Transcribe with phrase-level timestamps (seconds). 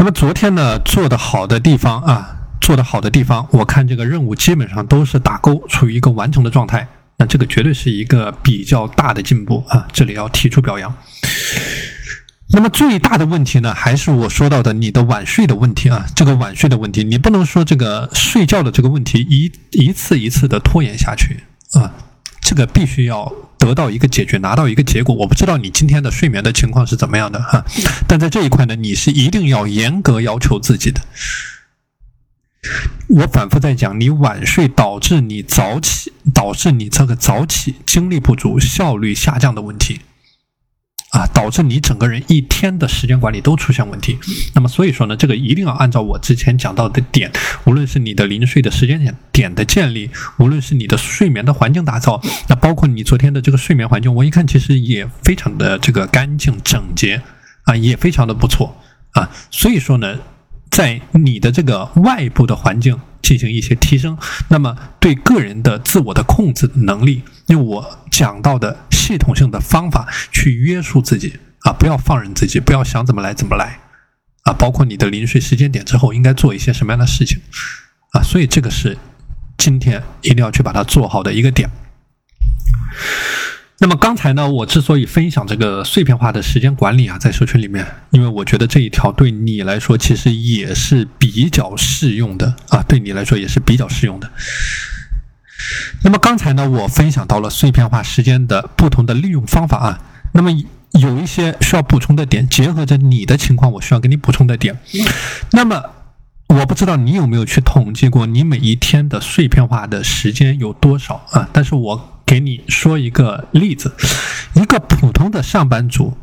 [0.00, 6.88] 那么昨天呢，做的好的地方啊，做的好的地方，我看这个任务基本上都是打勾，处于一个完成的状态。
[7.18, 10.90] 那这个绝对是一个比较大的进步啊，这里要提出表扬。
[12.48, 21.44] 那么最大的问题呢，还是我说到的你的晚睡的问题啊，这个晚睡的问题，你不能说这个睡觉的这个问题一一次一次的拖延下去
[21.74, 21.92] 啊，
[22.40, 23.30] 这个必须要
[23.60, 25.14] 得到一个解决，拿到一个结果。
[25.14, 27.64] 我不知道你今天的睡眠的情况是怎么样的哈，
[28.08, 31.00] 但在这一块呢，你是一定要严格要求自己的。
[33.08, 40.00] 我反复在讲，你晚睡导致你早起，导致你这个早起精力不足、效率下降的问题。
[41.10, 44.16] 啊，导致你整个人一天的时间管理都出现问题。
[44.54, 47.30] 那么，所以说呢，这个一定要按照我之前讲到的点，
[47.64, 57.20] 无论是你的零睡的时间点点的建立，无论是你的睡眠的环境打造，那包括你昨天的这个睡眠环境，我一看其实也非常的这个干净整洁
[57.64, 58.76] 啊，也非常的不错
[59.14, 59.28] 啊。
[59.50, 60.16] 所以说呢，
[60.70, 64.16] 在你的这个外部的环境进行一些提升，
[64.48, 68.86] 那么对个人的自我的控制能力，用我讲到的。
[69.10, 73.80] 系统性的方法去约束自己啊，不要放任自己，不要想怎么来怎么来
[74.44, 74.52] 啊。
[74.52, 77.40] 包括你的临睡时间点之后应该做一些什么样的事情
[78.12, 78.96] 啊，所以这个是
[79.58, 81.68] 今天一定要去把它做好的一个点。
[83.82, 94.30] 那么刚才呢，我之所以分享这个碎片化的时间管理啊，在社群里面，因为我觉得这一条对你来说其实也是比较适用的啊，对你来说也是比较适用的。
[96.04, 100.00] 那么刚才呢，我分享到了碎片化时间的不同的利用方法啊。
[100.32, 100.50] 那么
[101.00, 104.78] 有一些需要补充的点，结合着你的情况，我需要给你补充的点。
[105.52, 105.82] 那么
[106.48, 111.48] 我不知道你有没有去统计过你每一天的碎片化的时间有多少啊？
[111.52, 113.92] 但是我给你说一个例子，
[114.54, 116.16] 一个普通的上班族，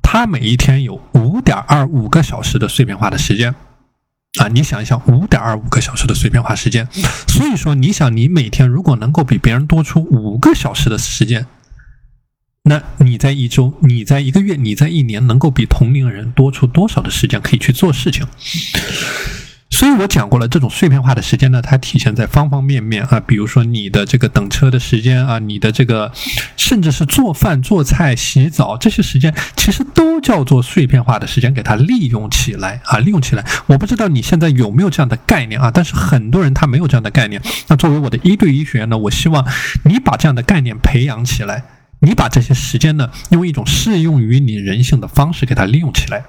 [0.00, 3.54] 他每一天有五点二五个小时的碎片化的时间。
[4.40, 6.88] 啊，你想一想，五点二五个小时的碎片化时间，
[7.28, 11.46] 所以说，你想你每天如果能够比别人多出五个小时的时间，
[12.62, 18.26] 那你在一周、你在一个月、你在一年，能够比同龄人多出多少的时间可以去做事情？
[19.72, 26.12] 所以我讲过了，这种碎片化的时间呢，它体现在方方面面啊，比如说你的这个等车的时间啊，你的这个
[26.58, 33.42] 甚至是做饭、做菜、洗澡这些时间，其实都叫做碎片化的时间，给它利用起来啊，利用起来。
[33.66, 37.40] 我不知道你现在有没有这样的概念啊，但是很多人他没有这样的概念。
[37.68, 39.44] 那作为我的一对一学员呢，我希望
[39.86, 41.64] 你把这样的概念培养起来，
[42.00, 46.22] 你把这些时间呢，用一种适用于你人性的方式给它利用起来。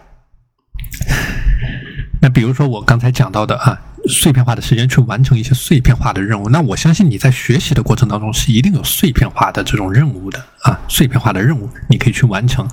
[2.24, 12.66] 那比如说我刚才讲到的啊，碎片化的时间去完成一些碎片化的任务，那我相信你在学习的过程当中是一定有碎片化的这种任务的啊，碎片化的任务你可以去完成。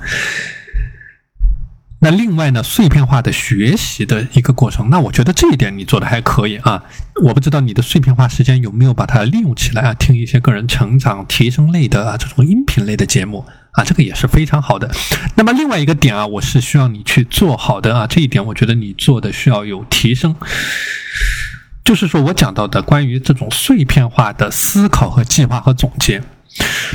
[2.03, 6.83] 那另外呢，碎片化的学习的一个过程，那我觉得这一点你做的还可以啊。
[7.23, 13.45] 我不知道你的碎片化时间有没有把它利用起来啊，听一些个人成长提升类的啊这种音频类的节目。
[13.73, 14.91] 啊，这个也是非常好的。
[15.37, 20.35] 那么另外一个点啊，我是需要你去做好的啊，这一点我觉得你做的需要有提升。
[21.85, 26.21] 就是说我讲到的关于这种碎片化的思考和计划和总结。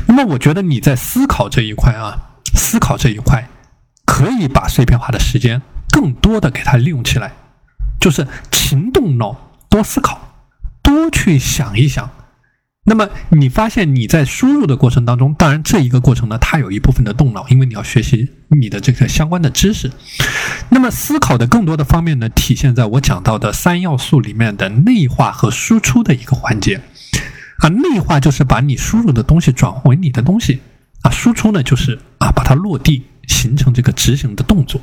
[0.07, 2.17] 那么我觉得你在思考这一块啊，
[2.53, 3.47] 思考这一块
[4.05, 5.61] 可以把碎片化的时间
[5.91, 7.33] 更多的给它利用起来，
[7.99, 9.35] 就是勤动脑，
[9.69, 10.35] 多思考，
[10.81, 12.09] 多去想一想。
[12.87, 19.91] 那么你发现你在输入的过程当中，当然这一个过程呢，它有一部分的动脑，因为你要学习你的这个相关的知识。
[20.69, 26.79] 那么思考的更多的方面呢，体现在我讲到的三要素里面的内化和输出的一个环节。
[27.59, 30.59] 啊，内化就是把你输入的东西转化为你的东西，
[31.01, 34.81] 啊，输出呢就是啊把它落地，形成这个执行的动作。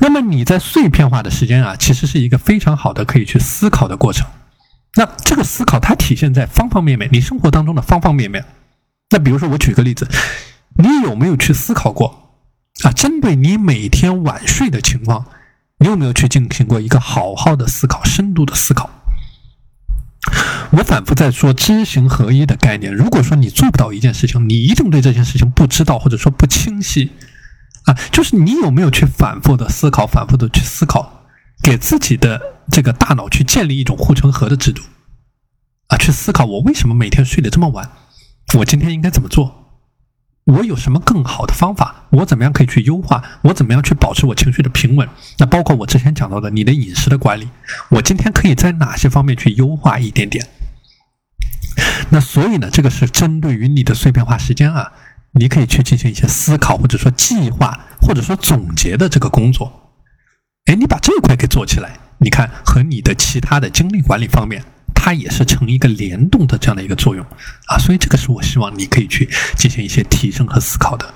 [0.00, 4.26] 那么你在碎片化的时间啊，其实是一个非常好的可以去思考的过程。
[4.94, 8.44] 那这个思考它体现在方方面面，你生活当中的方方面面。
[9.10, 10.08] 那比如说，我举个例子，
[10.76, 12.36] 你有没有去思考过
[12.84, 12.92] 啊？
[12.92, 15.26] 针对你每天晚睡的情况，
[15.78, 18.88] 你有没有去进行过一个好好的思考、深度的思考？
[20.72, 22.92] 我反复在说知行合一的概念。
[22.92, 27.10] 如果说你做不到一件事情，你一定对这件事情不知道或者说不清晰
[27.84, 27.94] 啊。
[28.10, 31.26] 就是你有没有去反复的思考、反复的去思考，
[31.62, 32.40] 给自己的。
[32.70, 34.82] 这个大脑去建立一种护城河的制度，
[35.88, 37.90] 啊，去思考我为什么每天睡得这么晚，
[38.54, 39.74] 我今天应该怎么做，
[40.44, 45.06] 我有什么更好的方法，我怎么样可以去优化，我怎么样去保持我情绪的平稳？
[45.38, 47.48] 那包括我之前讲到的你的饮食的管理，
[47.90, 50.46] 我今天可以在哪些方面去优化一点点？
[52.12, 54.92] 那所以呢，这个是针对于你的碎片化时间啊，
[55.32, 59.94] 你可以去进行一些思考，或者说计划，或者说总结的这个工作。
[60.66, 64.62] 哎，你把这一块给做起来，你看和你的其他的精力管理方面，
[64.94, 67.24] 它也是成一个联动的这样的一个作用
[67.66, 67.78] 啊。
[67.78, 71.14] 所以这个是我希望你可以去进行一些提升和思考的。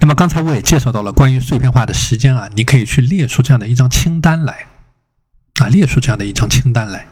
[0.00, 4.66] 那么刚才我也介绍到了关于碎片化的时间啊，你可以去列出这样的一张清单来
[5.60, 7.06] 啊，列出这样的一张清单来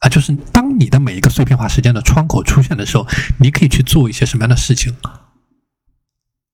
[0.00, 3.06] 啊，就是当你的每一个碎片化时间的窗口出现的时候，
[3.38, 4.94] 你可以去做一些什么样的事情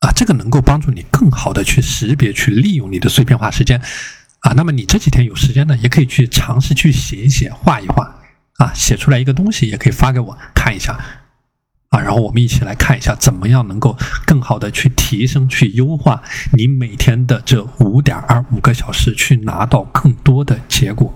[0.00, 0.11] 啊？
[0.14, 3.81] 这个能够帮助你更好的去识别、去利用你的碎片化时间
[4.41, 4.52] 啊。
[4.55, 8.14] 那么你这几天有时间呢，也可以去尝试去写一写、画一画
[8.58, 10.99] 啊，写出来一个东西，也可以发给我看一下。
[11.91, 13.96] 啊，然后我们一起来看一下，怎么样能够
[14.26, 21.14] 更好的去提升、去优化你每天的这五点二五个小时，去拿到更多的结果。